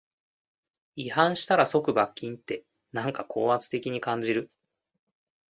[0.95, 4.49] 違反したら即罰金って、なんか高圧的に感じる